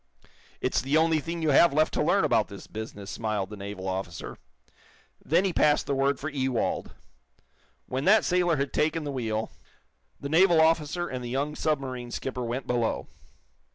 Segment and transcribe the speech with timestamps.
[0.61, 3.87] "It's the only thing you have left to learn about this business," smiled the naval
[3.87, 4.39] officer.
[5.23, 6.95] Then he passed the word for Ewald.
[7.85, 9.51] When that it sailor had taken the wheel,
[10.19, 13.09] the naval officer and the young submarine skipper went below.